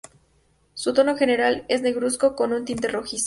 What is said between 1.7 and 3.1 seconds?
negruzco, con un tinte